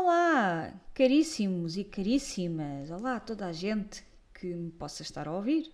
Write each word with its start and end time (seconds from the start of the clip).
Olá, 0.00 0.72
caríssimos 0.94 1.76
e 1.76 1.82
caríssimas! 1.82 2.88
Olá 2.88 3.16
a 3.16 3.20
toda 3.20 3.46
a 3.46 3.52
gente 3.52 4.04
que 4.32 4.46
me 4.46 4.70
possa 4.70 5.02
estar 5.02 5.26
a 5.26 5.32
ouvir. 5.32 5.72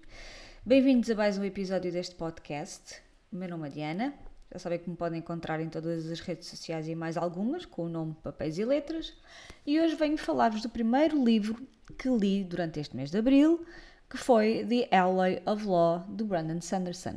Bem-vindos 0.65 1.11
a 1.11 1.15
mais 1.15 1.37
um 1.37 1.45
episódio 1.45 1.93
deste 1.93 2.15
podcast. 2.15 3.03
O 3.31 3.37
meu 3.37 3.51
nome 3.51 3.69
é 3.69 3.71
Diana. 3.71 4.15
Já 4.51 4.59
sabem 4.59 4.79
que 4.79 4.89
me 4.89 4.97
podem 4.97 5.19
encontrar 5.19 5.61
em 5.61 5.69
todas 5.69 6.11
as 6.11 6.21
redes 6.21 6.49
sociais 6.49 6.89
e 6.89 6.95
mais 6.95 7.19
algumas, 7.19 7.67
com 7.67 7.85
o 7.85 7.89
nome 7.91 8.17
Papéis 8.23 8.57
e 8.57 8.65
Letras. 8.65 9.13
E 9.67 9.79
hoje 9.79 9.95
venho 9.95 10.17
falar-vos 10.17 10.63
do 10.63 10.71
primeiro 10.71 11.23
livro 11.23 11.63
que 11.99 12.09
li 12.09 12.45
durante 12.45 12.81
este 12.81 12.97
mês 12.97 13.11
de 13.11 13.19
abril, 13.19 13.63
que 14.09 14.17
foi 14.17 14.65
The 14.67 14.97
Alloy 14.97 15.43
of 15.45 15.67
Law, 15.67 16.03
de 16.09 16.25
Brandon 16.25 16.63
Sanderson. 16.63 17.17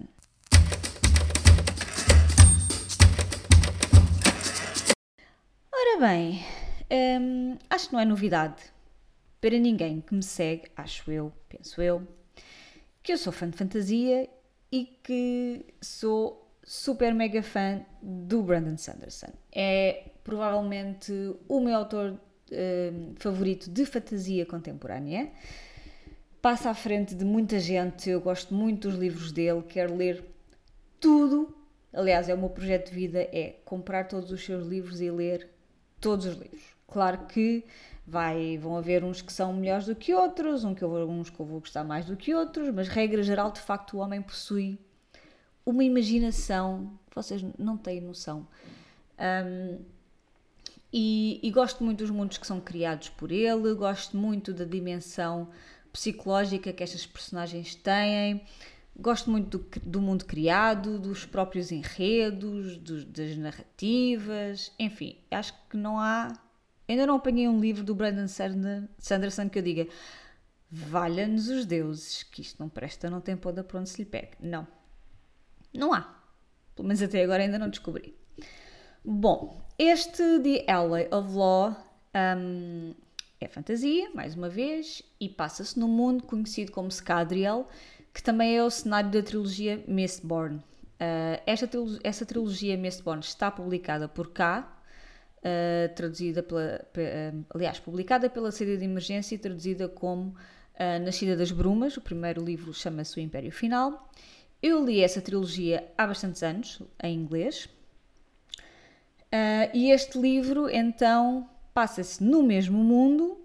Ora 5.71 5.99
bem, 6.01 6.43
hum, 6.91 7.57
acho 7.69 7.87
que 7.87 7.93
não 7.93 7.99
é 7.99 8.05
novidade 8.05 8.63
para 9.39 9.57
ninguém 9.57 10.01
que 10.01 10.13
me 10.13 10.23
segue, 10.23 10.63
acho 10.75 11.11
eu, 11.11 11.31
penso 11.47 11.81
eu, 11.81 12.07
que 13.03 13.13
eu 13.13 13.17
sou 13.17 13.31
fã 13.31 13.49
de 13.49 13.57
fantasia 13.57 14.27
e 14.71 14.85
que 15.03 15.65
sou 15.81 16.47
super 16.63 17.13
mega 17.13 17.41
fã 17.41 17.85
do 18.01 18.43
Brandon 18.43 18.77
Sanderson. 18.77 19.31
É 19.51 20.09
provavelmente 20.23 21.13
o 21.47 21.59
meu 21.61 21.75
autor 21.77 22.19
hum, 22.51 23.13
favorito 23.17 23.69
de 23.69 23.85
fantasia 23.85 24.45
contemporânea. 24.45 25.31
Passa 26.41 26.69
à 26.69 26.73
frente 26.73 27.15
de 27.15 27.23
muita 27.23 27.59
gente, 27.59 28.09
eu 28.09 28.21
gosto 28.21 28.53
muito 28.53 28.89
dos 28.89 28.97
livros 28.97 29.31
dele, 29.31 29.63
quero 29.67 29.95
ler 29.95 30.23
tudo. 30.99 31.55
Aliás, 31.93 32.27
é 32.27 32.33
o 32.33 32.37
meu 32.37 32.49
projeto 32.49 32.89
de 32.89 32.95
vida 32.95 33.21
é 33.31 33.55
comprar 33.63 34.07
todos 34.07 34.31
os 34.31 34.43
seus 34.43 34.67
livros 34.67 34.99
e 35.01 35.09
ler 35.09 35.49
todos 35.99 36.25
os 36.25 36.35
livros. 36.35 36.76
Claro 36.87 37.25
que 37.27 37.65
vai, 38.05 38.57
vão 38.57 38.77
haver 38.77 39.03
uns 39.03 39.21
que 39.21 39.33
são 39.33 39.53
melhores 39.53 39.85
do 39.85 39.95
que 39.95 40.13
outros, 40.13 40.63
um 40.63 40.73
que 40.73 40.83
eu, 40.83 40.91
uns 41.09 41.29
que 41.29 41.39
eu 41.39 41.45
vou 41.45 41.59
gostar 41.59 41.83
mais 41.83 42.05
do 42.05 42.15
que 42.15 42.33
outros, 42.33 42.69
mas 42.73 42.87
regra 42.87 43.21
geral, 43.21 43.51
de 43.51 43.59
facto, 43.59 43.97
o 43.97 43.99
homem 43.99 44.21
possui 44.21 44.79
uma 45.65 45.83
imaginação 45.83 46.97
que 47.09 47.15
vocês 47.15 47.43
não 47.59 47.77
têm 47.77 47.99
noção. 47.99 48.47
Um, 49.19 49.79
e, 50.93 51.39
e, 51.43 51.51
gosto 51.51 51.83
muito 51.83 51.99
dos 51.99 52.09
mundos 52.09 52.37
que 52.37 52.47
são 52.47 52.61
criados 52.61 53.09
por 53.09 53.29
ele, 53.29 53.73
gosto 53.73 54.15
muito 54.15 54.53
da 54.53 54.63
dimensão 54.63 55.49
psicológica 55.91 56.71
que 56.71 56.81
estas 56.81 57.05
personagens 57.05 57.75
têm, 57.75 58.41
gosto 58.97 59.29
muito 59.29 59.57
do, 59.57 59.79
do 59.81 60.01
mundo 60.01 60.23
criado, 60.23 60.97
dos 60.97 61.25
próprios 61.25 61.71
enredos, 61.71 62.77
dos, 62.77 63.03
das 63.03 63.35
narrativas, 63.35 64.71
enfim, 64.79 65.17
acho 65.29 65.53
que 65.69 65.75
não 65.75 65.99
há. 65.99 66.33
Ainda 66.87 67.05
não 67.05 67.15
apanhei 67.15 67.47
um 67.47 67.59
livro 67.59 67.83
do 67.83 67.93
Brandon 67.93 68.27
Sanderson 68.27 69.49
que 69.49 69.59
eu 69.59 69.63
diga 69.63 69.87
valha-nos 70.69 71.47
os 71.47 71.65
deuses, 71.65 72.23
que 72.23 72.41
isto 72.41 72.59
não 72.59 72.69
presta, 72.69 73.09
não 73.09 73.21
tem 73.21 73.37
poda 73.37 73.63
para 73.63 73.79
onde 73.79 73.89
se 73.89 74.01
lhe 74.01 74.05
pegue. 74.05 74.31
Não. 74.39 74.67
Não 75.73 75.93
há. 75.93 76.15
Pelo 76.75 76.87
menos 76.87 77.01
até 77.01 77.23
agora 77.23 77.43
ainda 77.43 77.57
não 77.57 77.69
descobri. 77.69 78.15
Bom, 79.03 79.61
este 79.79 80.39
The 80.39 80.71
Alley 80.71 81.07
of 81.11 81.33
Law 81.33 81.75
um, 82.37 82.93
é 83.39 83.47
fantasia, 83.47 84.09
mais 84.13 84.35
uma 84.35 84.49
vez, 84.49 85.01
e 85.19 85.29
passa-se 85.29 85.79
num 85.79 85.87
mundo 85.87 86.23
conhecido 86.23 86.71
como 86.71 86.91
Scadrial, 86.91 87.69
que 88.13 88.21
também 88.21 88.57
é 88.57 88.63
o 88.63 88.69
cenário 88.69 89.09
da 89.09 89.21
trilogia 89.21 89.83
Mistborn. 89.87 90.57
Uh, 90.57 91.41
esta 91.45 91.69
essa 92.03 92.25
trilogia 92.25 92.75
Mistborn 92.75 93.21
está 93.21 93.51
publicada 93.51 94.07
por 94.07 94.31
cá, 94.31 94.76
uh, 95.39 95.93
traduzida 95.95 96.41
pela, 96.43 96.81
uh, 96.81 97.45
aliás, 97.53 97.79
publicada 97.79 98.29
pela 98.29 98.51
série 98.51 98.77
de 98.77 98.85
emergência 98.85 99.35
e 99.35 99.37
traduzida 99.37 99.87
como 99.87 100.35
Nascida 101.03 101.35
das 101.35 101.51
Brumas. 101.51 101.97
O 101.97 102.01
primeiro 102.01 102.45
livro 102.45 102.71
chama-se 102.71 103.17
O 103.17 103.19
Império 103.19 103.51
Final. 103.51 104.11
Eu 104.61 104.85
li 104.85 105.01
essa 105.01 105.19
trilogia 105.19 105.91
há 105.97 106.05
bastantes 106.05 106.43
anos, 106.43 106.83
em 107.01 107.15
inglês. 107.15 107.67
e 109.73 109.89
este 109.89 110.19
livro, 110.19 110.69
então, 110.69 111.49
passa-se 111.73 112.23
no 112.23 112.43
mesmo 112.43 112.77
mundo, 112.77 113.39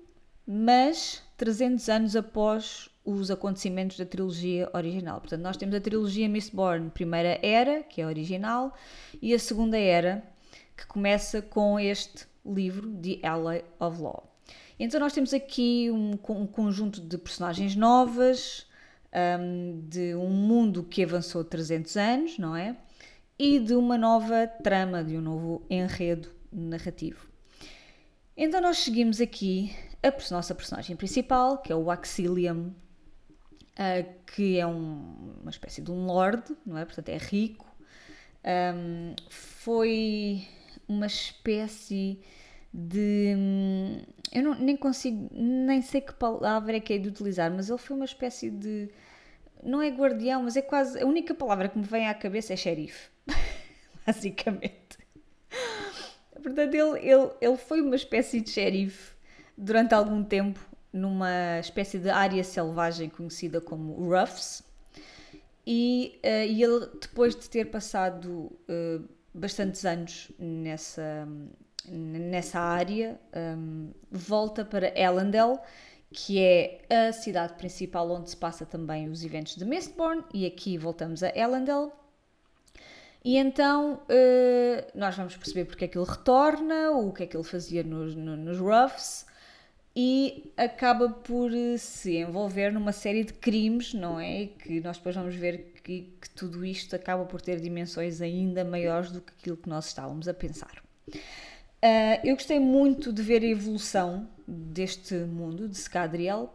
mas 0.47 1.23
300 1.39 1.89
anos 1.89 2.17
após 2.17 2.91
os 3.05 3.31
acontecimentos 3.31 3.97
da 3.97 4.07
trilogia 4.07 4.71
original. 4.73 5.21
Portanto, 5.21 5.43
nós 5.43 5.57
temos 5.57 5.75
a 5.75 5.81
trilogia 5.81 6.29
Mistborn, 6.29 6.91
primeira 6.91 7.39
era, 7.43 7.83
que 7.83 8.01
é 8.01 8.05
a 8.05 8.07
original, 8.07 8.73
e 9.21 9.35
a 9.35 9.39
segunda 9.39 9.77
era, 9.77 10.23
que 10.77 10.87
começa 10.87 11.43
com 11.43 11.79
este 11.79 12.27
livro, 12.45 12.91
The 12.97 13.27
Alley 13.27 13.65
of 13.79 14.01
Law. 14.01 14.29
Então, 14.79 14.99
nós 14.99 15.13
temos 15.13 15.33
aqui 15.33 15.91
um, 15.91 16.19
um 16.31 16.47
conjunto 16.47 17.01
de 17.01 17.17
personagens 17.19 17.77
novas, 17.77 18.67
um, 19.41 19.81
de 19.89 20.15
um 20.15 20.31
mundo 20.31 20.83
que 20.83 21.05
avançou 21.05 21.45
300 21.45 21.97
anos, 21.97 22.39
não 22.39 22.57
é? 22.57 22.77
E 23.39 23.59
de 23.59 23.75
uma 23.75 23.97
nova 23.97 24.47
trama, 24.47 25.05
de 25.05 25.17
um 25.17 25.21
novo 25.21 25.63
enredo 25.71 26.29
narrativo. 26.51 27.29
Então, 28.37 28.61
nós 28.61 28.79
seguimos 28.79 29.21
aqui 29.21 29.75
a 30.03 30.13
nossa 30.33 30.55
personagem 30.55 30.97
principal, 30.97 31.59
que 31.59 31.73
é 31.73 31.77
o 31.77 31.91
Axilium 31.91 32.73
uh, 33.73 34.23
que 34.35 34.59
é 34.59 34.67
um, 34.67 35.37
uma 35.41 35.51
espécie 35.51 35.81
de 35.81 35.91
um 35.91 36.07
lord, 36.07 36.43
não 36.65 36.79
é? 36.79 36.85
Portanto, 36.85 37.09
é 37.09 37.19
rico. 37.19 37.67
Um, 38.45 39.15
foi 39.29 40.47
uma 40.89 41.07
espécie 41.07 42.21
de. 42.73 43.35
Eu 44.33 44.43
não, 44.43 44.55
nem 44.55 44.77
consigo, 44.77 45.29
nem 45.33 45.83
sei 45.83 46.01
que 46.01 46.15
palavra 46.15 46.77
é 46.77 46.81
que 46.81 46.95
é 46.95 46.99
de 46.99 47.09
utilizar, 47.09 47.51
mas 47.51 47.69
ele 47.69 47.79
foi 47.79 47.97
uma 47.97 48.05
espécie 48.05 48.51
de. 48.51 48.89
Não 49.63 49.81
é 49.81 49.89
guardião, 49.91 50.43
mas 50.43 50.57
é 50.57 50.63
quase. 50.63 51.01
A 51.01 51.07
única 51.07 51.35
palavra 51.35 51.69
que 51.69 51.79
me 51.79 51.85
vem 51.85 52.09
à 52.09 52.15
cabeça 52.15 52.53
é 52.53 52.57
xerife. 52.57 53.11
Basicamente. 54.07 54.99
Portanto, 56.43 56.75
ele, 56.75 56.99
ele, 56.99 57.31
ele 57.41 57.57
foi 57.57 57.81
uma 57.81 57.95
espécie 57.95 58.41
de 58.41 58.51
xerife 58.51 59.15
durante 59.57 59.95
algum 59.95 60.25
tempo 60.25 60.59
numa 60.93 61.59
espécie 61.59 61.99
de 61.99 62.11
área 62.11 62.45
selvagem 62.45 63.09
conhecida 63.09 63.61
como 63.61 63.95
Ruffs. 63.95 64.63
E, 65.67 66.21
uh, 66.25 66.47
e 66.47 66.63
ele, 66.63 66.89
depois 67.01 67.37
de 67.37 67.49
ter 67.49 67.67
passado 67.71 68.29
uh, 68.69 69.09
bastantes 69.43 69.85
anos 69.85 70.31
nessa, 70.39 71.27
nessa 71.89 72.61
área, 72.61 73.21
um, 73.59 73.91
volta 74.09 74.65
para 74.65 74.97
Ellendale, 74.97 75.59
que 76.13 76.39
é 76.39 77.09
a 77.09 77.13
cidade 77.13 77.55
principal 77.55 78.09
onde 78.09 78.31
se 78.31 78.37
passa 78.37 78.65
também 78.65 79.09
os 79.09 79.25
eventos 79.25 79.57
de 79.57 79.65
Mistborn, 79.65 80.25
e 80.33 80.47
aqui 80.47 80.79
voltamos 80.79 81.25
a 81.25 81.29
Ellendale. 81.37 81.91
E 83.25 83.37
então 83.37 83.95
uh, 83.95 84.99
nós 84.99 85.17
vamos 85.17 85.37
perceber 85.37 85.65
porque 85.65 85.87
é 85.87 85.89
que 85.89 85.99
ele 85.99 86.09
retorna, 86.09 86.93
o 86.93 87.13
que 87.13 87.25
é 87.25 87.27
que 87.27 87.37
ele 87.37 87.45
fazia 87.45 87.83
nos, 87.83 88.15
nos 88.15 88.59
Ruffs, 88.59 89.27
e 89.95 90.53
acaba 90.57 91.09
por 91.09 91.53
eh, 91.53 91.77
se 91.77 92.17
envolver 92.17 92.73
numa 92.73 92.93
série 92.93 93.25
de 93.25 93.33
crimes, 93.35 93.93
não 93.93 94.19
é? 94.19 94.47
Que 94.47 94.81
nós 94.81 94.97
depois 94.97 95.15
vamos 95.15 95.35
ver 95.35 95.73
que, 95.83 96.15
que, 96.21 96.31
tudo 96.31 96.65
isto 96.65 96.97
acaba 96.97 97.25
por 97.25 97.41
ter 97.43 97.61
dimensões 97.61 98.21
ainda 98.21 98.65
maiores 98.65 99.11
do 99.11 99.21
que 99.21 99.33
aquilo 99.39 99.57
que 99.57 99.69
nós 99.69 99.87
estávamos 99.87 100.29
a 100.29 100.35
pensar. 100.35 100.83
Uh, 101.09 102.17
eu 102.25 102.35
gostei 102.35 102.59
muito 102.59 103.13
de 103.13 103.23
ver 103.23 103.43
a 103.43 103.47
evolução 103.47 104.29
deste 104.47 105.15
mundo, 105.15 105.69
de 105.69 105.77
Scadriel, 105.77 106.55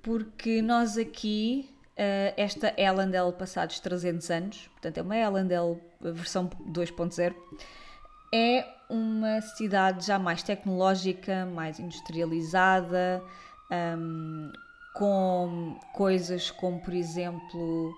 porque 0.00 0.62
nós 0.62 0.96
aqui, 0.96 1.68
uh, 1.90 2.32
esta 2.36 2.72
Ellendale 2.78 3.32
passados 3.32 3.80
300 3.80 4.30
anos, 4.30 4.68
portanto 4.68 4.98
é 4.98 5.02
uma 5.02 5.16
Ellendale 5.16 5.78
versão 6.00 6.48
2.0, 6.70 7.34
é 8.32 8.66
uma 8.88 9.40
cidade 9.40 10.06
já 10.06 10.18
mais 10.18 10.42
tecnológica, 10.42 11.46
mais 11.46 11.78
industrializada, 11.78 13.22
um, 13.70 14.50
com 14.94 15.78
coisas 15.92 16.50
como, 16.50 16.80
por 16.80 16.94
exemplo, 16.94 17.94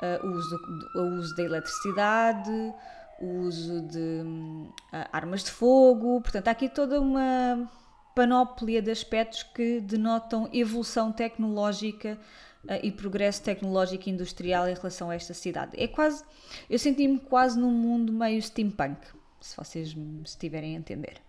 uh, 0.00 0.26
o, 0.26 0.30
uso, 0.30 0.56
o 0.94 1.00
uso 1.18 1.36
da 1.36 1.42
eletricidade, 1.42 2.74
o 3.20 3.40
uso 3.40 3.82
de 3.82 4.22
uh, 4.22 5.08
armas 5.12 5.44
de 5.44 5.50
fogo. 5.50 6.20
Portanto, 6.20 6.48
há 6.48 6.50
aqui 6.52 6.68
toda 6.68 7.00
uma 7.00 7.68
panóplia 8.14 8.82
de 8.82 8.90
aspectos 8.90 9.42
que 9.42 9.80
denotam 9.80 10.48
evolução 10.52 11.10
tecnológica 11.10 12.18
uh, 12.64 12.78
e 12.80 12.92
progresso 12.92 13.42
tecnológico 13.42 14.08
e 14.08 14.12
industrial 14.12 14.68
em 14.68 14.74
relação 14.74 15.10
a 15.10 15.16
esta 15.16 15.34
cidade. 15.34 15.72
É 15.76 15.88
quase, 15.88 16.24
eu 16.70 16.78
senti-me 16.78 17.18
quase 17.18 17.58
num 17.58 17.72
mundo 17.72 18.12
meio 18.12 18.40
steampunk 18.40 19.17
se 19.40 19.56
vocês 19.56 19.94
me 19.94 20.22
estiverem 20.22 20.76
a 20.76 20.78
entender. 20.78 21.20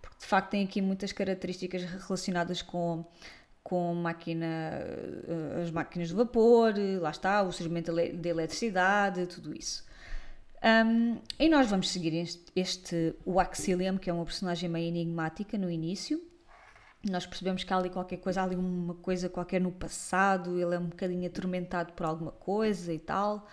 Porque 0.00 0.18
de 0.18 0.26
facto 0.26 0.50
tem 0.50 0.64
aqui 0.64 0.80
muitas 0.80 1.12
características 1.12 1.82
relacionadas 1.82 2.62
com, 2.62 3.04
com 3.62 3.94
máquina, 3.94 4.46
eh, 4.46 5.62
as 5.62 5.70
máquinas 5.70 6.08
de 6.08 6.14
vapor, 6.14 6.74
lá 7.00 7.10
está, 7.10 7.42
o 7.42 7.52
surgimento 7.52 7.92
de 7.92 8.28
eletricidade, 8.28 9.26
tudo 9.26 9.56
isso. 9.56 9.86
Um, 10.62 11.20
e 11.38 11.48
nós 11.48 11.68
vamos 11.68 11.90
seguir 11.90 12.14
este, 12.14 12.44
este 12.56 13.14
Waxilium, 13.26 13.98
que 13.98 14.10
é 14.10 14.12
uma 14.12 14.24
personagem 14.24 14.68
meio 14.68 14.88
enigmática 14.88 15.56
no 15.56 15.70
início. 15.70 16.20
Nós 17.08 17.26
percebemos 17.26 17.62
que 17.62 17.72
há 17.72 17.76
ali 17.76 17.90
qualquer 17.90 18.16
coisa, 18.16 18.40
há 18.40 18.44
ali 18.44 18.56
uma 18.56 18.94
coisa 18.94 19.28
qualquer 19.28 19.60
no 19.60 19.70
passado, 19.70 20.58
ele 20.58 20.74
é 20.74 20.78
um 20.78 20.86
bocadinho 20.86 21.26
atormentado 21.26 21.92
por 21.92 22.06
alguma 22.06 22.32
coisa 22.32 22.92
e 22.92 22.98
tal. 22.98 23.46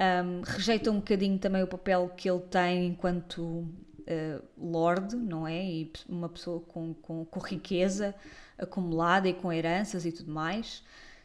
Um, 0.00 0.40
rejeita 0.40 0.90
um 0.90 0.96
bocadinho 0.96 1.38
também 1.38 1.62
o 1.62 1.66
papel 1.66 2.08
que 2.16 2.30
ele 2.30 2.40
tem 2.40 2.86
enquanto 2.86 3.42
uh, 3.42 4.42
Lorde, 4.56 5.14
não 5.14 5.46
é? 5.46 5.62
E 5.62 5.92
uma 6.08 6.28
pessoa 6.28 6.60
com, 6.60 6.94
com, 6.94 7.24
com 7.26 7.40
riqueza 7.40 8.14
acumulada 8.58 9.28
e 9.28 9.34
com 9.34 9.52
heranças 9.52 10.06
e 10.06 10.12
tudo 10.12 10.32
mais. 10.32 10.82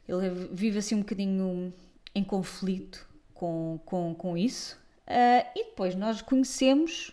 Ele 0.08 0.50
vive 0.52 0.80
assim 0.80 0.96
um 0.96 1.00
bocadinho 1.00 1.74
em 2.14 2.24
conflito 2.24 3.08
com, 3.34 3.80
com, 3.86 4.14
com 4.14 4.38
isso. 4.38 4.78
Uh, 5.08 5.46
e 5.56 5.66
depois 5.66 5.96
nós 5.96 6.22
conhecemos 6.22 7.10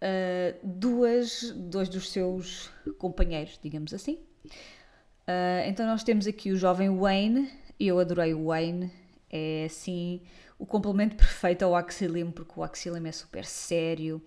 uh, 0.00 0.58
duas, 0.62 1.52
dois 1.52 1.88
dos 1.88 2.10
seus 2.10 2.70
companheiros, 2.98 3.58
digamos 3.62 3.92
assim. 3.92 4.18
Uh, 5.26 5.66
então 5.66 5.86
nós 5.86 6.02
temos 6.04 6.26
aqui 6.26 6.50
o 6.50 6.56
jovem 6.56 6.96
Wayne, 6.96 7.50
eu 7.78 7.98
adorei 7.98 8.34
o 8.34 8.46
Wayne, 8.46 8.92
é 9.30 9.64
assim 9.66 10.22
o 10.58 10.66
complemento 10.66 11.16
perfeito 11.16 11.64
ao 11.64 11.74
Axilim, 11.74 12.30
porque 12.30 12.52
o 12.56 12.62
Axilim 12.62 13.08
é 13.08 13.12
super 13.12 13.44
sério 13.44 14.22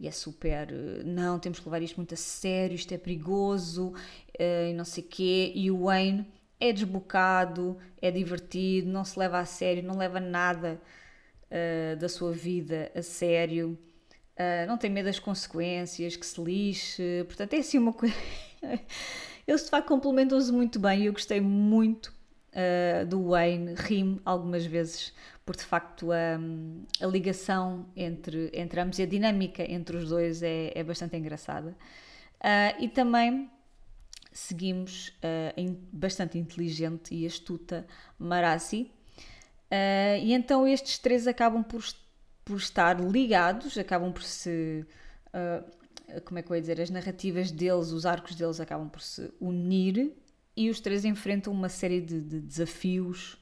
e 0.00 0.08
é 0.08 0.10
super. 0.10 0.68
Não, 1.04 1.38
temos 1.38 1.60
que 1.60 1.66
levar 1.66 1.82
isto 1.82 1.96
muito 1.96 2.14
a 2.14 2.16
sério, 2.16 2.74
isto 2.74 2.92
é 2.92 2.98
perigoso 2.98 3.92
e 4.38 4.72
não 4.74 4.84
sei 4.84 5.04
o 5.04 5.06
quê. 5.06 5.52
E 5.54 5.70
o 5.70 5.84
Wayne 5.84 6.26
é 6.60 6.72
desbocado, 6.72 7.78
é 8.00 8.10
divertido, 8.10 8.90
não 8.90 9.04
se 9.04 9.18
leva 9.18 9.38
a 9.38 9.44
sério, 9.44 9.82
não 9.82 9.96
leva 9.96 10.18
nada 10.20 10.80
uh, 11.50 11.96
da 11.96 12.08
sua 12.08 12.32
vida 12.32 12.90
a 12.94 13.02
sério, 13.02 13.78
uh, 14.36 14.66
não 14.66 14.76
tem 14.76 14.90
medo 14.90 15.06
das 15.06 15.18
consequências, 15.18 16.16
que 16.16 16.26
se 16.26 16.40
lixe, 16.40 17.24
portanto 17.26 17.54
é 17.54 17.58
assim 17.58 17.78
uma 17.78 17.92
coisa. 17.92 18.14
Eles 19.46 19.64
de 19.64 19.70
facto 19.70 19.88
complementam-se 19.88 20.52
muito 20.52 20.78
bem 20.78 21.02
e 21.02 21.06
eu 21.06 21.12
gostei 21.12 21.40
muito 21.40 22.12
uh, 22.58 23.06
do 23.06 23.30
Wayne, 23.30 23.74
ri 23.74 24.20
algumas 24.24 24.66
vezes 24.66 25.12
por 25.46 25.56
de 25.56 25.62
facto 25.62 26.10
a, 26.12 26.38
a, 27.00 27.06
ligação 27.06 27.86
entre, 27.96 28.50
entre 28.52 28.80
ambos 28.80 28.98
e 28.98 29.02
a 29.02 29.06
dinâmica 29.06 29.62
entre 29.62 29.96
os 29.96 30.08
dois 30.08 30.42
é, 30.42 30.72
é 30.74 30.82
bastante 30.82 31.16
engraçada. 31.16 31.70
Uh, 32.40 32.82
e 32.82 32.88
também 32.88 33.50
seguimos 34.32 35.08
uh, 35.08 35.76
bastante 35.92 36.38
inteligente 36.38 37.14
e 37.14 37.26
astuta 37.26 37.86
Marassi, 38.18 38.90
e 40.22 40.32
então 40.32 40.66
estes 40.66 40.98
três 40.98 41.26
acabam 41.26 41.62
por, 41.62 41.84
por 42.42 42.56
estar 42.56 42.98
ligados, 42.98 43.76
acabam 43.76 44.10
por 44.10 44.22
se. 44.22 44.86
Como 46.24 46.38
é 46.38 46.42
que 46.42 46.50
eu 46.50 46.56
ia 46.56 46.60
dizer? 46.62 46.80
As 46.80 46.88
narrativas 46.88 47.50
deles, 47.50 47.90
os 47.90 48.06
arcos 48.06 48.34
deles 48.34 48.60
acabam 48.60 48.88
por 48.88 49.02
se 49.02 49.30
unir 49.38 50.16
e 50.58 50.70
os 50.70 50.80
três 50.80 51.04
enfrentam 51.04 51.52
uma 51.52 51.68
série 51.68 52.00
de, 52.00 52.20
de 52.20 52.40
desafios, 52.40 53.34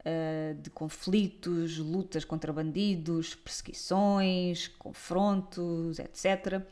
uh, 0.00 0.54
de 0.60 0.70
conflitos, 0.70 1.78
lutas 1.78 2.24
contra 2.24 2.52
bandidos, 2.52 3.34
perseguições, 3.34 4.68
confrontos, 4.68 5.98
etc. 5.98 6.62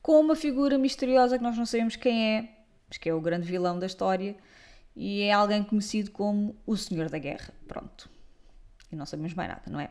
Com 0.00 0.20
uma 0.20 0.36
figura 0.36 0.78
misteriosa 0.78 1.36
que 1.36 1.44
nós 1.44 1.56
não 1.56 1.66
sabemos 1.66 1.96
quem 1.96 2.36
é, 2.36 2.48
mas 2.88 2.98
que 2.98 3.08
é 3.08 3.14
o 3.14 3.20
grande 3.20 3.46
vilão 3.46 3.78
da 3.78 3.86
história 3.86 4.36
e 4.94 5.22
é 5.22 5.32
alguém 5.32 5.62
conhecido 5.62 6.10
como 6.10 6.56
o 6.66 6.76
Senhor 6.76 7.10
da 7.10 7.18
Guerra. 7.18 7.52
Pronto 7.68 8.16
e 8.90 8.96
não 8.96 9.06
sabemos 9.06 9.34
mais 9.34 9.48
nada, 9.48 9.62
não 9.68 9.80
é? 9.80 9.90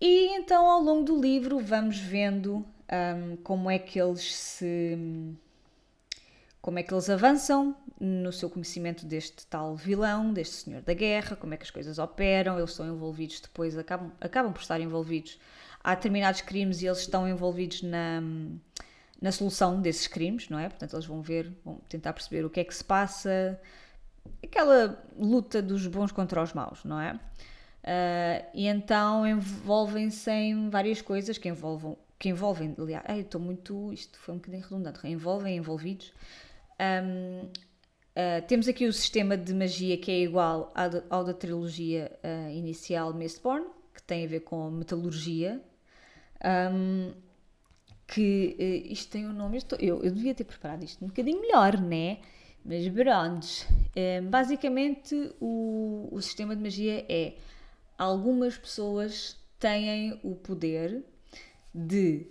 E 0.00 0.34
então 0.36 0.66
ao 0.66 0.80
longo 0.80 1.04
do 1.04 1.20
livro 1.20 1.58
vamos 1.58 1.98
vendo 1.98 2.64
um, 2.90 3.36
como 3.42 3.70
é 3.70 3.78
que 3.78 4.00
eles 4.00 4.34
se. 4.34 4.96
Como 6.60 6.78
é 6.78 6.82
que 6.82 6.92
eles 6.92 7.08
avançam 7.08 7.74
no 7.98 8.32
seu 8.32 8.50
conhecimento 8.50 9.06
deste 9.06 9.46
tal 9.46 9.74
vilão, 9.74 10.32
deste 10.32 10.56
senhor 10.56 10.82
da 10.82 10.92
guerra, 10.92 11.36
como 11.36 11.54
é 11.54 11.56
que 11.56 11.64
as 11.64 11.70
coisas 11.70 11.98
operam, 11.98 12.58
eles 12.58 12.70
estão 12.70 12.86
envolvidos 12.86 13.40
depois, 13.40 13.76
acabam, 13.76 14.12
acabam 14.20 14.52
por 14.52 14.60
estar 14.60 14.80
envolvidos. 14.80 15.38
Há 15.82 15.94
determinados 15.94 16.42
crimes 16.42 16.82
e 16.82 16.86
eles 16.86 17.00
estão 17.00 17.26
envolvidos 17.26 17.82
na, 17.82 18.22
na 19.20 19.32
solução 19.32 19.80
desses 19.80 20.06
crimes, 20.06 20.48
não 20.50 20.58
é? 20.58 20.68
Portanto, 20.68 20.94
eles 20.94 21.06
vão 21.06 21.22
ver, 21.22 21.50
vão 21.64 21.76
tentar 21.88 22.12
perceber 22.12 22.44
o 22.44 22.50
que 22.50 22.60
é 22.60 22.64
que 22.64 22.74
se 22.74 22.84
passa, 22.84 23.58
aquela 24.42 25.02
luta 25.18 25.62
dos 25.62 25.86
bons 25.86 26.12
contra 26.12 26.42
os 26.42 26.52
maus, 26.52 26.84
não 26.84 27.00
é? 27.00 27.18
Uh, 27.82 28.46
e 28.52 28.66
então 28.66 29.26
envolvem-se 29.26 30.30
em 30.30 30.68
várias 30.68 31.00
coisas 31.00 31.38
que 31.38 31.48
envolvem, 31.48 31.96
que 32.18 32.28
envolvem 32.28 32.74
aliás, 32.78 33.18
estou 33.18 33.40
muito, 33.40 33.90
isto 33.90 34.18
foi 34.18 34.34
um 34.34 34.38
bocadinho 34.38 34.62
redundante, 34.62 35.08
envolvem 35.08 35.56
envolvidos. 35.56 36.12
Um, 36.80 37.44
uh, 37.44 37.50
ah, 38.16 38.42
temos 38.42 38.66
aqui 38.66 38.86
o 38.86 38.92
sistema 38.92 39.36
de 39.36 39.52
magia 39.52 39.98
que 39.98 40.10
é 40.10 40.20
igual 40.20 40.72
ao, 41.10 41.24
da 41.24 41.34
trilogia 41.34 42.10
uh, 42.24 42.50
inicial 42.50 43.12
Mistborn, 43.12 43.66
que 43.94 44.02
tem 44.02 44.24
a 44.24 44.28
ver 44.28 44.40
com 44.40 44.70
metalurgia. 44.70 45.60
Um, 46.72 47.12
que 48.06 48.56
isto 48.88 49.12
tem 49.12 49.24
um 49.24 49.32
nome, 49.32 49.56
eu, 49.56 49.58
estou, 49.58 49.78
eu, 49.78 50.02
eu, 50.02 50.10
devia 50.10 50.34
ter 50.34 50.42
preparado 50.42 50.82
isto 50.82 51.04
um 51.04 51.08
bocadinho 51.08 51.40
melhor, 51.40 51.78
né? 51.78 52.18
Mas 52.64 52.88
bronze. 52.88 53.66
basicamente, 54.28 55.32
o, 55.40 56.08
o 56.10 56.20
sistema 56.20 56.56
de 56.56 56.62
magia 56.62 57.06
é 57.08 57.34
algumas 57.96 58.58
pessoas 58.58 59.36
têm 59.60 60.18
o 60.24 60.34
poder 60.34 61.04
de, 61.72 62.26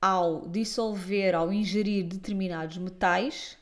ao 0.00 0.48
dissolver, 0.48 1.34
ao 1.34 1.52
ingerir 1.52 2.06
determinados 2.06 2.78
metais, 2.78 3.58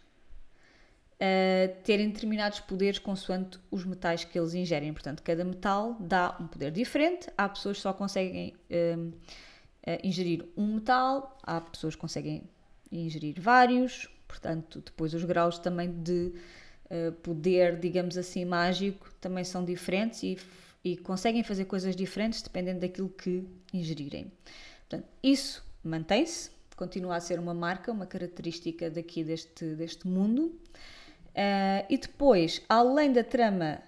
uh, 1.20 1.82
terem 1.82 2.10
determinados 2.10 2.60
poderes 2.60 2.98
consoante 2.98 3.58
os 3.70 3.84
metais 3.84 4.24
que 4.24 4.38
eles 4.38 4.54
ingerem. 4.54 4.92
Portanto, 4.92 5.22
cada 5.22 5.44
metal 5.44 5.96
dá 6.00 6.36
um 6.40 6.46
poder 6.46 6.70
diferente. 6.70 7.28
Há 7.36 7.48
pessoas 7.48 7.76
que 7.76 7.82
só 7.82 7.92
conseguem 7.92 8.54
uh, 8.70 9.08
uh, 9.08 9.12
ingerir 10.02 10.44
um 10.56 10.74
metal, 10.74 11.38
há 11.42 11.60
pessoas 11.60 11.94
que 11.94 12.00
conseguem 12.00 12.42
ingerir 12.90 13.40
vários. 13.40 14.08
Portanto, 14.26 14.82
depois 14.84 15.12
os 15.14 15.24
graus 15.24 15.58
também 15.58 15.90
de 15.90 16.32
poder, 17.22 17.78
digamos 17.78 18.18
assim, 18.18 18.44
mágico 18.44 19.08
também 19.20 19.44
são 19.44 19.64
diferentes 19.64 20.24
e 20.24 20.36
e 20.84 20.96
conseguem 20.96 21.42
fazer 21.42 21.66
coisas 21.66 21.94
diferentes 21.94 22.42
dependendo 22.42 22.80
daquilo 22.80 23.08
que 23.08 23.44
ingerirem. 23.72 24.32
Portanto, 24.88 25.08
isso 25.22 25.64
mantém-se, 25.84 26.50
continua 26.76 27.16
a 27.16 27.20
ser 27.20 27.38
uma 27.38 27.52
marca, 27.52 27.92
uma 27.92 28.06
característica 28.06 28.90
daqui 28.90 29.22
deste, 29.22 29.74
deste 29.74 30.06
mundo. 30.06 30.58
Uh, 31.30 31.86
e 31.88 31.96
depois, 31.96 32.62
além 32.68 33.12
da 33.12 33.22
trama 33.22 33.80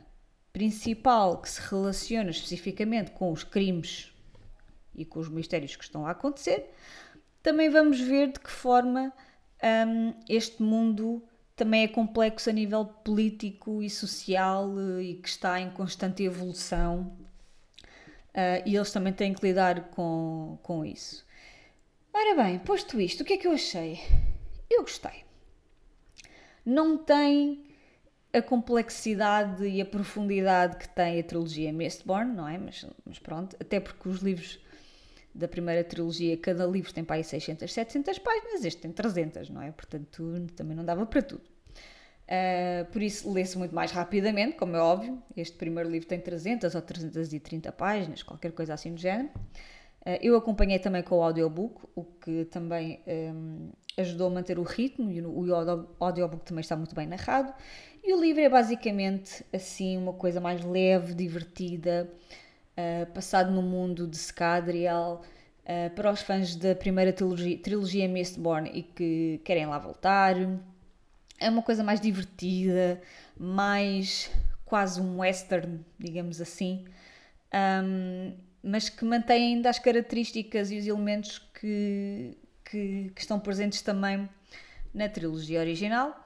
principal 0.52 1.40
que 1.40 1.48
se 1.48 1.60
relaciona 1.60 2.30
especificamente 2.30 3.10
com 3.12 3.32
os 3.32 3.42
crimes 3.42 4.12
e 4.94 5.04
com 5.04 5.18
os 5.18 5.28
mistérios 5.28 5.74
que 5.74 5.84
estão 5.84 6.06
a 6.06 6.10
acontecer, 6.10 6.70
também 7.42 7.70
vamos 7.70 8.00
ver 8.00 8.32
de 8.32 8.38
que 8.38 8.50
forma 8.50 9.12
um, 9.88 10.14
este 10.28 10.62
mundo 10.62 11.22
também 11.56 11.84
é 11.84 11.88
complexo 11.88 12.50
a 12.50 12.52
nível 12.52 12.84
político 12.84 13.82
e 13.82 13.90
social 13.90 14.72
eh, 14.78 15.02
e 15.02 15.14
que 15.14 15.28
está 15.28 15.60
em 15.60 15.70
constante 15.70 16.22
evolução. 16.22 17.16
Uh, 18.30 18.64
e 18.64 18.74
eles 18.74 18.90
também 18.90 19.12
têm 19.12 19.34
que 19.34 19.46
lidar 19.46 19.90
com, 19.90 20.58
com 20.62 20.84
isso. 20.84 21.24
Ora 22.12 22.42
bem, 22.42 22.58
posto 22.58 23.00
isto, 23.00 23.20
o 23.20 23.24
que 23.24 23.34
é 23.34 23.36
que 23.36 23.46
eu 23.46 23.52
achei? 23.52 24.00
Eu 24.70 24.82
gostei. 24.82 25.24
Não 26.64 26.96
tem 26.96 27.64
a 28.32 28.40
complexidade 28.40 29.66
e 29.66 29.80
a 29.80 29.84
profundidade 29.84 30.76
que 30.76 30.88
tem 30.88 31.20
a 31.20 31.22
trilogia 31.22 31.72
Mistborn, 31.72 32.34
não 32.34 32.48
é? 32.48 32.56
Mas, 32.56 32.86
mas 33.04 33.18
pronto, 33.18 33.56
até 33.60 33.78
porque 33.78 34.08
os 34.08 34.20
livros 34.20 34.58
da 35.34 35.48
primeira 35.48 35.82
trilogia, 35.82 36.36
cada 36.36 36.66
livro 36.66 36.92
tem 36.92 37.04
para 37.04 37.16
aí 37.16 37.24
600, 37.24 37.70
700 37.72 38.18
páginas, 38.18 38.64
este 38.64 38.80
tem 38.82 38.92
300, 38.92 39.48
não 39.50 39.62
é? 39.62 39.70
Portanto, 39.70 40.46
também 40.54 40.76
não 40.76 40.84
dava 40.84 41.06
para 41.06 41.22
tudo. 41.22 41.42
Uh, 42.22 42.90
por 42.90 43.02
isso 43.02 43.30
lê-se 43.30 43.58
muito 43.58 43.74
mais 43.74 43.90
rapidamente, 43.90 44.56
como 44.56 44.76
é 44.76 44.80
óbvio. 44.80 45.22
Este 45.36 45.56
primeiro 45.56 45.90
livro 45.90 46.08
tem 46.08 46.20
300 46.20 46.74
ou 46.74 46.82
330 46.82 47.72
páginas, 47.72 48.22
qualquer 48.22 48.52
coisa 48.52 48.74
assim 48.74 48.94
do 48.94 49.00
género. 49.00 49.30
Uh, 50.04 50.18
eu 50.20 50.36
acompanhei 50.36 50.78
também 50.78 51.02
com 51.02 51.18
o 51.18 51.22
audiobook, 51.22 51.80
o 51.94 52.04
que 52.04 52.44
também 52.46 53.00
um, 53.06 53.70
ajudou 53.96 54.26
a 54.26 54.30
manter 54.30 54.58
o 54.58 54.62
ritmo 54.62 55.10
e 55.12 55.20
o, 55.20 55.54
audiobook 56.00 56.44
também 56.44 56.60
está 56.60 56.76
muito 56.76 56.94
bem 56.94 57.06
narrado. 57.06 57.52
E 58.02 58.12
o 58.12 58.20
livro 58.20 58.40
é 58.40 58.48
basicamente 58.48 59.44
assim 59.52 59.96
uma 59.96 60.12
coisa 60.12 60.40
mais 60.40 60.64
leve, 60.64 61.14
divertida, 61.14 62.12
uh, 62.76 63.12
passado 63.12 63.52
no 63.52 63.62
mundo 63.62 64.08
de 64.08 64.16
Scadrial, 64.16 65.22
uh, 65.62 65.94
para 65.94 66.10
os 66.10 66.20
fãs 66.20 66.56
da 66.56 66.74
primeira 66.74 67.12
trilogia, 67.12 67.58
trilogia 67.58 68.08
Mistborn 68.08 68.70
e 68.74 68.82
que 68.82 69.40
querem 69.44 69.66
lá 69.66 69.78
voltar. 69.78 70.34
É 71.38 71.48
uma 71.48 71.62
coisa 71.62 71.84
mais 71.84 72.00
divertida, 72.00 73.00
mais 73.38 74.30
quase 74.64 75.00
um 75.00 75.20
western, 75.20 75.80
digamos 75.96 76.40
assim. 76.40 76.86
Um, 77.54 78.32
mas 78.62 78.88
que 78.88 79.04
mantém 79.04 79.54
ainda 79.54 79.70
as 79.70 79.78
características 79.78 80.70
e 80.70 80.78
os 80.78 80.86
elementos 80.86 81.38
que, 81.38 82.36
que, 82.64 83.10
que 83.14 83.20
estão 83.20 83.40
presentes 83.40 83.82
também 83.82 84.28
na 84.94 85.08
trilogia 85.08 85.60
original. 85.60 86.22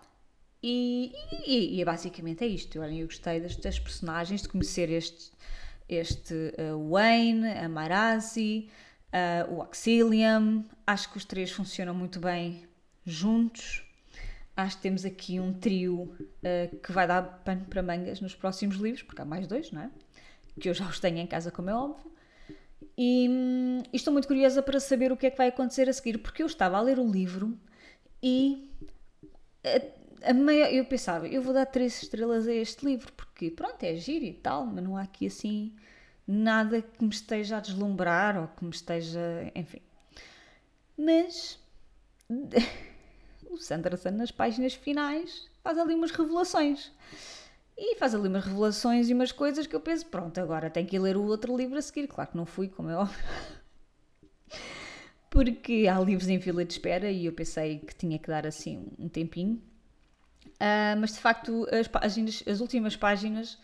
E, 0.63 1.13
e, 1.47 1.81
e, 1.81 1.85
basicamente 1.85 2.45
é 2.45 2.47
isto. 2.47 2.81
Olhem, 2.81 3.01
eu 3.01 3.07
gostei 3.07 3.41
das, 3.41 3.57
das 3.57 3.79
personagens, 3.79 4.43
de 4.43 4.49
conhecer 4.49 4.91
este, 4.91 5.31
este 5.89 6.35
uh, 6.35 6.91
Wayne, 6.91 7.47
a 7.47 7.69
uh, 7.69 9.55
o 9.55 9.63
Auxilium. 9.63 10.65
Acho 10.87 11.11
que 11.11 11.17
os 11.17 11.25
três 11.25 11.51
funcionam 11.51 11.95
muito 11.95 12.19
bem 12.19 12.67
juntos. 13.05 13.85
Acho 14.57 14.77
que 14.77 14.83
temos 14.83 15.05
aqui 15.05 15.39
um 15.39 15.53
trio 15.53 16.15
uh, 16.19 16.77
que 16.83 16.91
vai 16.91 17.07
dar 17.07 17.23
pano 17.45 17.65
para 17.67 17.83
mangas 17.83 18.21
nos 18.21 18.35
próximos 18.35 18.77
livros, 18.77 19.03
porque 19.03 19.23
há 19.23 19.25
mais 19.25 19.47
dois, 19.47 19.71
não 19.71 19.83
é? 19.83 19.91
Que 20.59 20.69
eu 20.69 20.75
já 20.75 20.89
os 20.89 20.99
tenho 20.99 21.19
em 21.19 21.27
casa, 21.27 21.51
como 21.51 21.71
é 21.71 21.75
óbvio. 21.75 22.11
E, 22.97 23.29
hum, 23.29 23.83
e 23.93 23.97
estou 23.97 24.13
muito 24.13 24.27
curiosa 24.27 24.63
para 24.63 24.81
saber 24.81 25.13
o 25.13 25.17
que 25.17 25.27
é 25.27 25.31
que 25.31 25.37
vai 25.37 25.49
acontecer 25.49 25.89
a 25.89 25.93
seguir, 25.93 26.19
porque 26.19 26.43
eu 26.43 26.47
estava 26.47 26.79
a 26.79 26.81
ler 26.81 26.99
o 26.99 27.11
livro 27.11 27.59
e 28.23 28.71
a, 29.65 30.31
a 30.31 30.33
meia, 30.35 30.73
eu 30.73 30.85
pensava, 30.85 31.29
eu 31.29 31.43
vou 31.43 31.53
dar 31.53 31.67
três 31.67 32.03
estrelas 32.03 32.49
a 32.49 32.55
este 32.55 32.85
livro, 32.87 33.13
porque 33.13 33.51
pronto, 33.51 33.83
é 33.83 33.95
giro 33.97 34.25
e 34.25 34.33
tal, 34.33 34.65
mas 34.67 34.83
não 34.83 34.97
há 34.97 35.03
aqui 35.03 35.27
assim 35.27 35.75
nada 36.27 36.83
que 36.83 37.05
me 37.05 37.11
esteja 37.11 37.59
a 37.59 37.61
deslumbrar 37.61 38.41
ou 38.41 38.49
que 38.49 38.65
me 38.65 38.71
esteja. 38.71 39.21
enfim. 39.55 39.81
Mas 40.99 41.59
o 43.49 43.57
Sanderson, 43.57 44.11
nas 44.11 44.31
páginas 44.31 44.75
finais, 44.75 45.49
faz 45.63 45.79
ali 45.79 45.95
umas 45.95 46.11
revelações. 46.11 46.91
E 47.79 47.97
faz 47.97 48.15
ali 48.15 48.29
umas 48.29 48.45
revelações 48.45 49.11
e 49.11 49.15
umas 49.15 49.33
coisas 49.33 49.67
que 49.67 49.77
eu 49.77 49.81
penso, 49.81 50.07
pronto, 50.07 50.41
agora 50.41 50.71
tenho 50.71 50.87
que 50.87 50.97
ir 50.97 50.99
ler 50.99 51.17
o 51.17 51.25
outro 51.25 51.55
livro 51.55 51.77
a 51.77 51.83
seguir. 51.83 52.07
Claro 52.07 52.31
que 52.31 52.37
não 52.37 52.47
fui, 52.47 52.69
como 52.69 52.89
é 52.89 52.97
óbvio. 52.97 53.25
Porque 55.29 55.87
há 55.87 56.01
livros 56.01 56.29
em 56.29 56.41
fila 56.41 56.65
de 56.65 56.73
espera 56.73 57.11
e 57.11 57.27
eu 57.27 57.33
pensei 57.33 57.79
que 57.81 57.95
tinha 57.95 58.19
que 58.19 58.29
dar 58.29 58.47
assim 58.47 58.87
um 58.99 59.09
tempinho. 59.09 59.61
Uh, 60.55 60.97
mas 60.99 61.13
de 61.13 61.19
facto, 61.19 61.67
as, 61.71 61.87
páginas, 61.87 62.43
as 62.47 62.61
últimas 62.61 62.97
páginas 62.97 63.59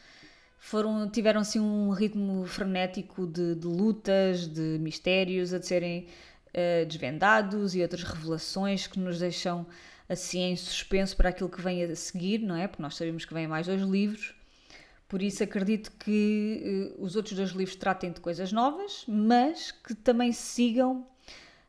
foram, 0.58 1.08
tiveram 1.08 1.40
assim 1.40 1.58
um 1.58 1.90
ritmo 1.90 2.44
frenético 2.44 3.26
de, 3.26 3.54
de 3.54 3.66
lutas, 3.66 4.46
de 4.46 4.78
mistérios 4.78 5.54
a 5.54 5.62
serem 5.62 6.06
uh, 6.48 6.84
desvendados 6.84 7.74
e 7.74 7.80
outras 7.80 8.02
revelações 8.02 8.86
que 8.86 8.98
nos 8.98 9.18
deixam 9.18 9.66
assim 10.08 10.40
em 10.40 10.56
suspenso 10.56 11.16
para 11.16 11.30
aquilo 11.30 11.48
que 11.48 11.60
vem 11.60 11.82
a 11.84 11.96
seguir, 11.96 12.38
não 12.38 12.56
é? 12.56 12.66
Porque 12.66 12.82
nós 12.82 12.94
sabemos 12.94 13.24
que 13.24 13.34
vêm 13.34 13.46
mais 13.46 13.66
dois 13.66 13.82
livros. 13.82 14.34
Por 15.08 15.20
isso 15.20 15.42
acredito 15.42 15.92
que 15.98 16.94
uh, 16.98 17.04
os 17.04 17.16
outros 17.16 17.36
dois 17.36 17.50
livros 17.50 17.76
tratem 17.76 18.10
de 18.12 18.20
coisas 18.20 18.50
novas, 18.50 19.04
mas 19.06 19.70
que 19.70 19.94
também 19.94 20.32
sigam, 20.32 21.06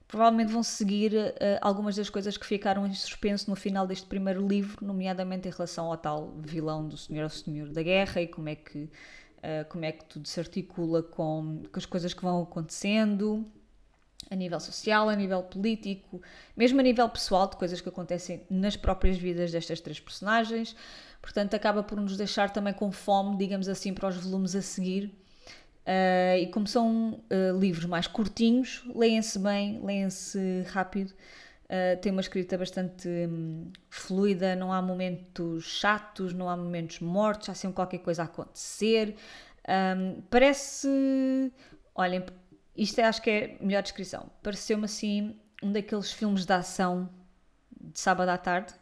provavelmente 0.08 0.52
vão 0.52 0.64
seguir 0.64 1.14
uh, 1.14 1.34
algumas 1.60 1.98
das 1.98 2.10
coisas 2.10 2.38
que 2.38 2.46
ficaram 2.46 2.88
em 2.88 2.94
suspenso 2.94 3.50
no 3.50 3.56
final 3.56 3.86
deste 3.86 4.08
primeiro 4.08 4.48
livro, 4.48 4.86
nomeadamente 4.86 5.48
em 5.48 5.52
relação 5.52 5.88
ao 5.88 5.98
tal 5.98 6.34
vilão 6.40 6.88
do 6.88 6.96
Senhor 6.96 7.24
ao 7.24 7.30
Senhor 7.30 7.68
da 7.68 7.84
Guerra 7.84 8.22
e 8.22 8.28
como 8.28 8.48
é 8.48 8.56
que, 8.56 8.80
uh, 8.80 9.68
como 9.68 9.84
é 9.84 9.92
que 9.92 10.06
tudo 10.06 10.26
se 10.26 10.40
articula 10.40 11.04
com, 11.04 11.64
com 11.70 11.80
as 11.80 11.86
coisas 11.86 12.14
que 12.14 12.22
vão 12.22 12.44
acontecendo 12.44 13.46
a 14.34 14.36
nível 14.36 14.60
social, 14.60 15.08
a 15.08 15.16
nível 15.16 15.44
político, 15.44 16.22
mesmo 16.58 16.80
a 16.80 16.84
nível 16.84 17.08
pessoal, 17.08 17.48
de 17.48 17.56
coisas 17.56 17.80
que 17.80 17.88
acontecem 17.88 18.44
nas 18.50 18.76
próprias 18.76 19.18
vidas 19.18 19.52
destas 19.52 19.80
três 19.80 20.00
personagens. 20.00 20.76
Portanto, 21.22 21.54
acaba 21.54 21.84
por 21.84 22.00
nos 22.02 22.18
deixar 22.18 22.50
também 22.50 22.74
com 22.74 22.92
fome, 22.92 23.38
digamos 23.38 23.70
assim, 23.70 23.94
para 23.94 24.10
os 24.10 24.18
volumes 24.18 24.56
a 24.56 24.62
seguir. 24.62 25.06
Uh, 25.86 26.38
e 26.40 26.48
como 26.48 26.66
são 26.66 27.22
uh, 27.30 27.60
livros 27.60 27.86
mais 27.86 28.08
curtinhos, 28.08 28.84
leem-se 28.96 29.38
bem, 29.38 29.82
leem-se 29.84 30.64
rápido. 30.70 31.14
Uh, 31.66 32.00
tem 32.02 32.12
uma 32.12 32.22
escrita 32.22 32.58
bastante 32.58 33.08
um, 33.08 33.72
fluida, 33.90 34.56
não 34.56 34.72
há 34.72 34.82
momentos 34.82 35.64
chatos, 35.64 36.34
não 36.34 36.50
há 36.50 36.58
momentos 36.58 37.00
mortos, 37.00 37.50
há 37.50 37.54
sempre 37.54 37.76
qualquer 37.76 38.00
coisa 38.00 38.24
a 38.24 38.26
acontecer. 38.26 39.16
Um, 39.68 40.22
parece. 40.30 41.52
Olhem, 41.96 42.24
isto 42.76 43.00
é, 43.00 43.04
acho 43.04 43.22
que 43.22 43.30
é 43.30 43.58
a 43.60 43.64
melhor 43.64 43.84
descrição. 43.84 44.30
Pareceu-me 44.42 44.86
assim 44.86 45.40
um 45.62 45.72
daqueles 45.72 46.12
filmes 46.12 46.46
de 46.46 46.54
ação 46.54 47.10
de 47.80 48.00
sábado 48.00 48.30
à 48.30 48.38
tarde, 48.38 48.74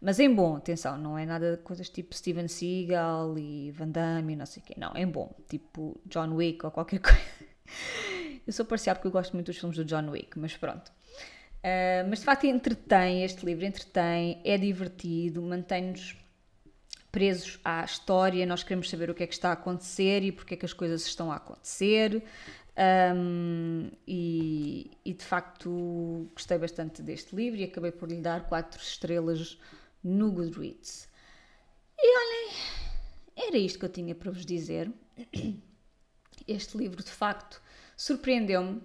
mas 0.00 0.18
em 0.18 0.32
bom, 0.32 0.56
atenção, 0.56 0.98
não 0.98 1.16
é 1.16 1.24
nada 1.24 1.56
de 1.56 1.62
coisas 1.62 1.88
tipo 1.88 2.14
Steven 2.14 2.48
Seagal 2.48 3.38
e 3.38 3.70
Van 3.70 3.88
Damme 3.88 4.32
e 4.32 4.36
não 4.36 4.46
sei 4.46 4.62
o 4.62 4.66
quê, 4.66 4.74
não, 4.76 4.92
em 4.96 5.06
bom, 5.06 5.34
tipo 5.48 6.00
John 6.06 6.34
Wick 6.34 6.64
ou 6.64 6.72
qualquer 6.72 6.98
coisa. 7.00 7.20
Eu 8.46 8.52
sou 8.52 8.64
parcial 8.64 8.96
porque 8.96 9.08
eu 9.08 9.12
gosto 9.12 9.32
muito 9.32 9.46
dos 9.46 9.58
filmes 9.58 9.76
do 9.76 9.84
John 9.84 10.10
Wick, 10.10 10.38
mas 10.38 10.56
pronto. 10.56 10.90
Uh, 11.62 12.08
mas 12.10 12.18
de 12.18 12.24
facto 12.24 12.44
entretém, 12.44 13.22
este 13.22 13.46
livro 13.46 13.64
entretém, 13.64 14.40
é 14.44 14.58
divertido, 14.58 15.40
mantém-nos 15.40 16.16
presos 17.12 17.60
à 17.62 17.84
história, 17.84 18.44
nós 18.46 18.62
queremos 18.62 18.88
saber 18.88 19.10
o 19.10 19.14
que 19.14 19.22
é 19.22 19.26
que 19.26 19.34
está 19.34 19.50
a 19.50 19.52
acontecer 19.52 20.22
e 20.22 20.32
porque 20.32 20.54
é 20.54 20.56
que 20.56 20.64
as 20.64 20.72
coisas 20.72 21.06
estão 21.06 21.30
a 21.30 21.36
acontecer. 21.36 22.24
Um, 22.74 23.90
e, 24.06 24.90
e, 25.04 25.12
de 25.12 25.24
facto 25.24 26.30
gostei 26.34 26.56
bastante 26.56 27.02
deste 27.02 27.36
livro 27.36 27.60
e 27.60 27.64
acabei 27.64 27.92
por 27.92 28.08
lhe 28.10 28.20
dar 28.20 28.46
4 28.48 28.80
estrelas 28.80 29.58
no 30.02 30.32
Goodreads. 30.32 31.08
E 31.98 32.18
olhem, 32.18 32.54
era 33.36 33.58
isto 33.58 33.78
que 33.78 33.84
eu 33.84 33.90
tinha 33.90 34.14
para 34.14 34.30
vos 34.30 34.46
dizer. 34.46 34.90
Este 36.48 36.76
livro 36.76 37.04
de 37.04 37.10
facto 37.10 37.62
surpreendeu-me. 37.96 38.82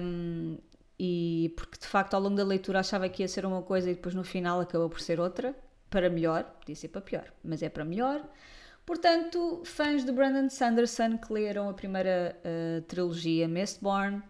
Um, 0.00 0.58
e 1.04 1.52
porque 1.56 1.78
de 1.78 1.86
facto 1.86 2.14
ao 2.14 2.20
longo 2.20 2.36
da 2.36 2.44
leitura 2.44 2.78
achava 2.78 3.08
que 3.08 3.22
ia 3.22 3.28
ser 3.28 3.44
uma 3.44 3.62
coisa 3.62 3.90
e 3.90 3.94
depois 3.94 4.14
no 4.14 4.22
final 4.22 4.60
acabou 4.60 4.88
por 4.88 5.00
ser 5.00 5.18
outra, 5.18 5.52
para 5.90 6.08
melhor, 6.08 6.44
podia 6.60 6.76
ser 6.76 6.88
para 6.88 7.00
pior, 7.00 7.32
mas 7.42 7.60
é 7.60 7.68
para 7.68 7.84
melhor. 7.84 8.24
Portanto, 8.84 9.62
fãs 9.64 10.04
de 10.04 10.10
Brandon 10.10 10.50
Sanderson 10.50 11.16
que 11.16 11.32
leram 11.32 11.68
a 11.68 11.72
primeira 11.72 12.36
uh, 12.44 12.82
trilogia 12.82 13.46
Mistborn, 13.46 14.22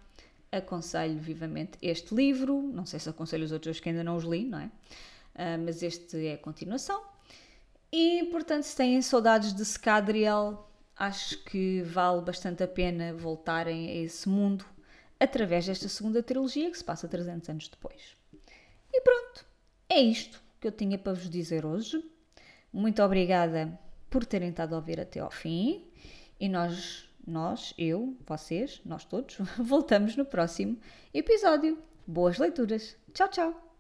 aconselho 0.51 1.19
vivamente 1.19 1.79
este 1.81 2.15
livro. 2.15 2.61
Não 2.61 2.85
sei 2.85 3.01
se 3.01 3.09
aconselho 3.09 3.45
os 3.45 3.53
outros 3.53 3.81
que 3.81 3.89
ainda 3.89 4.05
não 4.05 4.17
os 4.17 4.25
li, 4.25 4.45
não 4.45 4.59
é? 4.59 4.67
Uh, 4.67 5.65
mas 5.65 5.83
este 5.83 6.27
é 6.27 6.35
a 6.35 6.39
continuação. 6.39 7.03
E, 7.91 8.29
portanto, 8.31 8.65
se 8.65 8.77
têm 8.77 9.01
saudades 9.01 9.55
de 9.55 9.65
Scadriel, 9.65 10.69
acho 10.97 11.43
que 11.45 11.83
vale 11.83 12.21
bastante 12.23 12.63
a 12.63 12.69
pena 12.69 13.15
voltarem 13.15 13.89
a 13.89 13.95
esse 13.97 14.29
mundo 14.29 14.65
através 15.19 15.67
desta 15.67 15.89
segunda 15.89 16.23
trilogia 16.23 16.71
que 16.71 16.77
se 16.77 16.85
passa 16.85 17.09
300 17.09 17.49
anos 17.49 17.69
depois. 17.69 18.17
E 18.93 19.01
pronto, 19.01 19.47
é 19.89 20.01
isto 20.01 20.43
que 20.61 20.67
eu 20.67 20.73
tinha 20.73 20.99
para 20.99 21.15
vos 21.15 21.31
dizer 21.31 21.65
hoje. 21.65 22.05
Muito 22.73 23.03
obrigada 23.03 23.79
por 24.13 24.27
terem 24.27 24.51
estado 24.51 24.75
a 24.75 24.77
ouvir 24.77 25.01
até 25.01 25.19
ao 25.19 25.31
fim 25.31 25.85
e 26.39 26.49
nós, 26.49 27.09
nós, 27.27 27.75
eu, 27.79 28.15
vocês, 28.27 28.81
nós 28.85 29.05
todos, 29.05 29.39
voltamos 29.59 30.15
no 30.17 30.25
próximo 30.25 30.79
episódio. 31.15 31.79
Boas 32.07 32.39
leituras. 32.39 32.97
Tchau, 33.15 33.29
tchau. 33.29 33.72